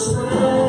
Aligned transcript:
Forever 0.00 0.59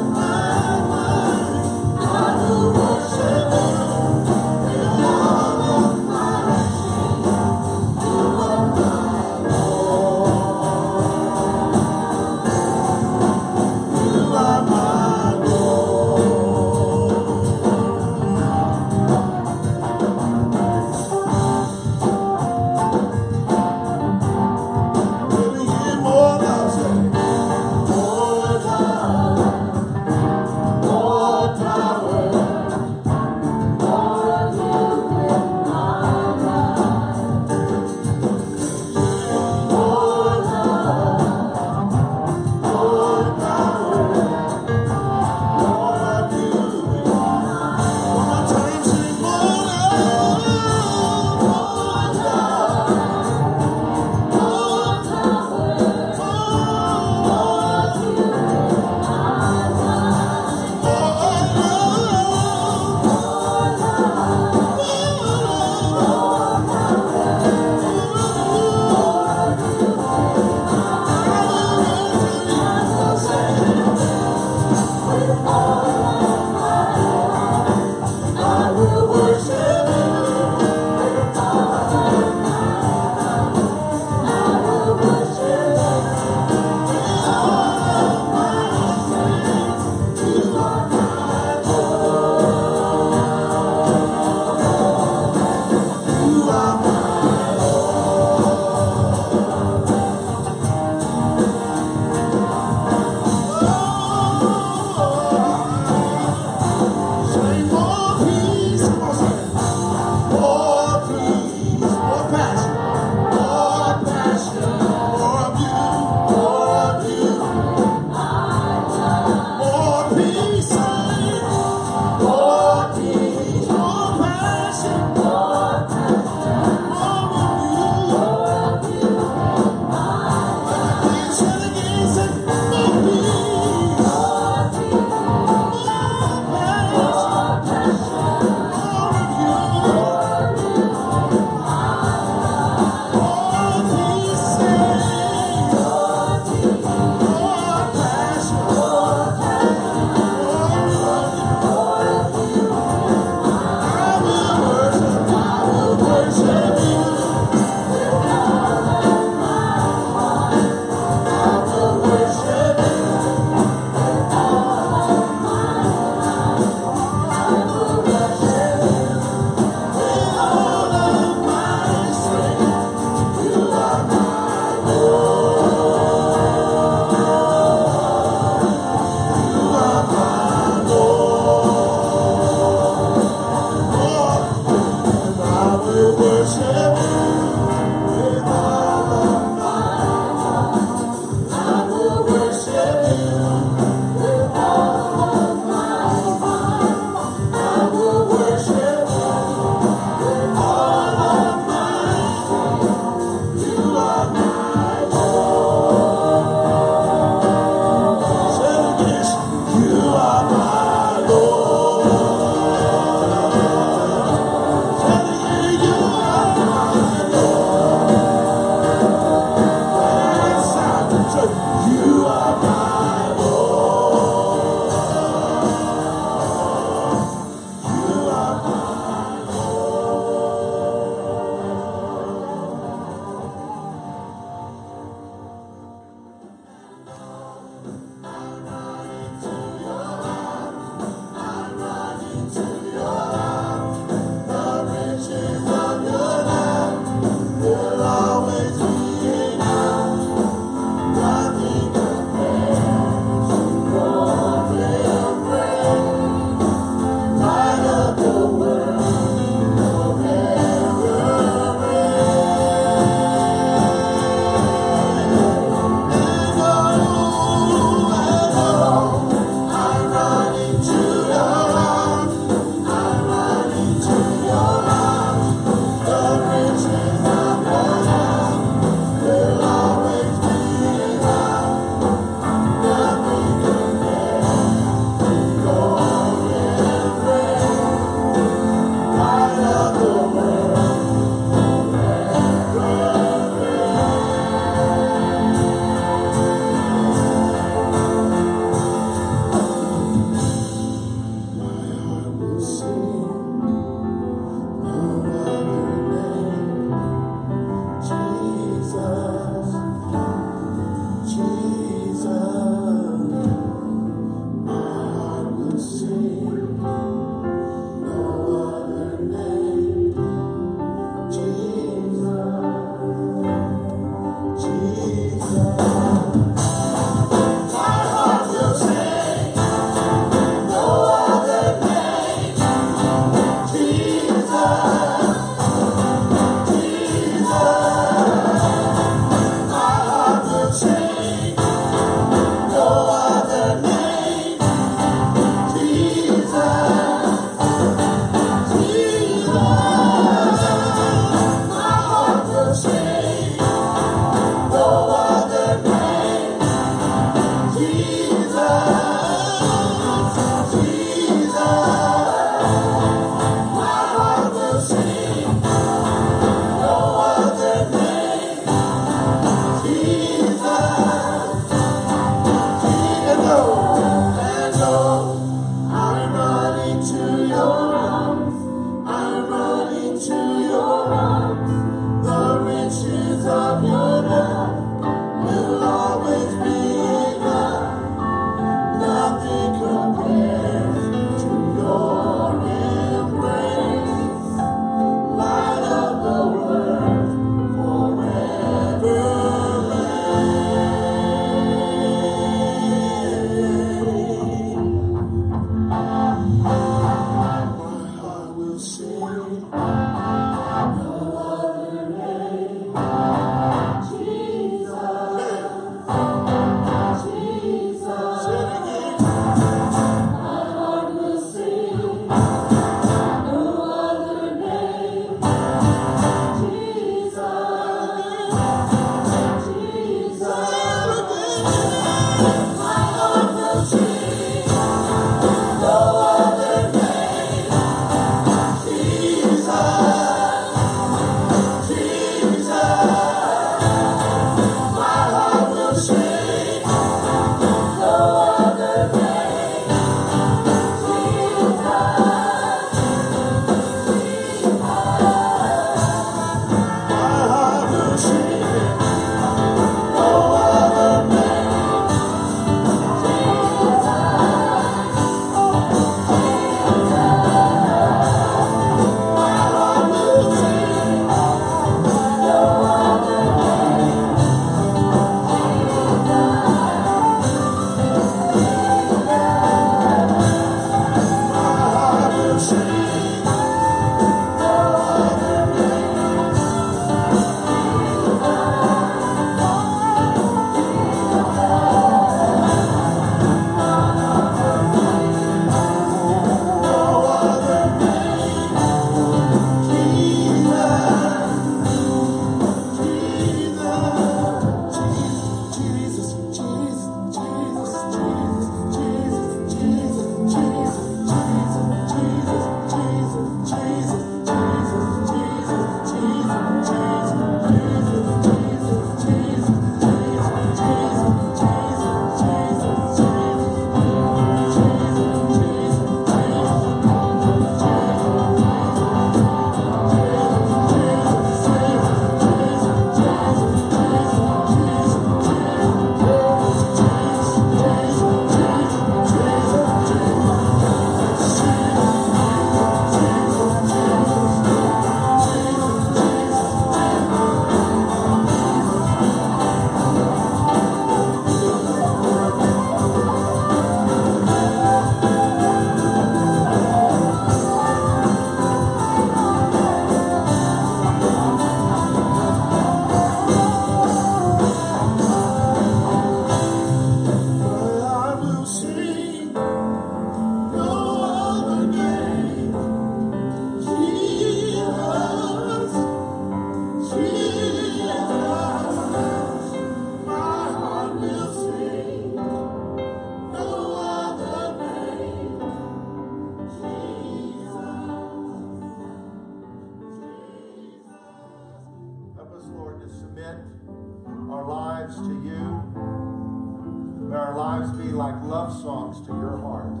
love 598.70 598.82
songs 598.82 599.26
to 599.26 599.32
your 599.32 599.58
heart, 599.58 600.00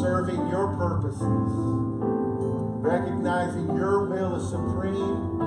serving 0.00 0.48
your 0.48 0.74
purposes, 0.76 1.52
recognizing 2.80 3.66
your 3.76 4.06
will 4.06 4.36
is 4.36 4.48
supreme, 4.48 5.38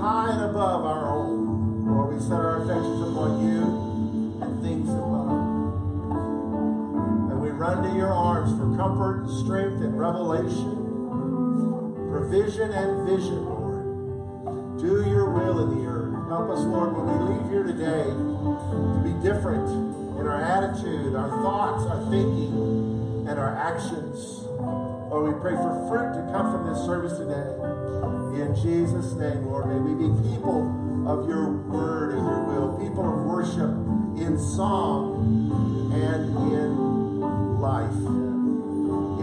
high 0.00 0.32
and 0.32 0.50
above 0.50 0.84
our 0.84 1.14
own. 1.14 1.86
Lord, 1.86 2.14
we 2.14 2.20
set 2.20 2.32
our 2.32 2.62
affections 2.62 3.02
upon 3.02 3.46
you 3.46 3.62
and 4.42 4.62
things 4.62 4.88
above. 4.88 5.30
And 7.30 7.40
we 7.40 7.50
run 7.50 7.82
to 7.88 7.96
your 7.96 8.12
arms 8.12 8.50
for 8.58 8.76
comfort 8.76 9.22
and 9.22 9.44
strength 9.44 9.80
and 9.82 9.98
revelation, 9.98 10.74
provision 12.10 12.72
and 12.72 13.08
vision, 13.08 13.44
Lord. 13.44 14.80
Do 14.80 15.08
your 15.08 15.30
will 15.30 15.70
in 15.70 15.78
the 15.78 15.86
earth. 15.86 16.28
Help 16.28 16.50
us, 16.50 16.64
Lord, 16.64 16.96
when 16.96 17.06
we 17.06 17.34
leave 17.34 17.50
here 17.50 17.62
today 17.62 18.10
to 18.10 19.00
be 19.04 19.12
different 19.22 19.91
in 20.22 20.28
our 20.28 20.40
attitude, 20.40 21.16
our 21.16 21.28
thoughts, 21.42 21.84
our 21.90 22.00
thinking, 22.08 23.26
and 23.28 23.38
our 23.40 23.56
actions. 23.56 24.46
Lord, 25.10 25.34
we 25.34 25.40
pray 25.40 25.54
for 25.56 25.74
fruit 25.90 26.14
to 26.14 26.22
come 26.30 26.52
from 26.52 26.70
this 26.70 26.78
service 26.86 27.18
today. 27.18 27.50
In 28.38 28.54
Jesus' 28.54 29.14
name, 29.14 29.44
Lord, 29.46 29.66
may 29.66 29.82
we 29.82 29.98
be 29.98 30.30
people 30.30 30.62
of 31.10 31.28
your 31.28 31.50
word 31.50 32.14
and 32.14 32.22
your 32.24 32.44
will, 32.44 32.78
people 32.78 33.02
of 33.02 33.26
worship 33.26 33.74
in 34.16 34.38
song 34.38 35.90
and 35.92 36.30
in 36.54 37.60
life, 37.60 37.90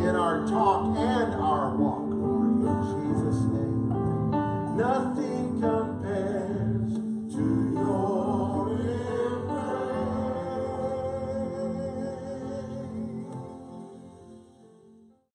in 0.03 0.15
our 0.17 0.45
talk 0.49 0.88